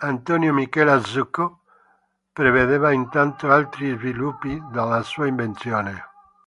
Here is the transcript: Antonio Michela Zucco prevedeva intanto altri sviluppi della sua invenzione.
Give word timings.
Antonio 0.00 0.52
Michela 0.52 0.98
Zucco 1.04 1.60
prevedeva 2.32 2.90
intanto 2.90 3.48
altri 3.48 3.90
sviluppi 3.96 4.60
della 4.72 5.04
sua 5.04 5.28
invenzione. 5.28 6.02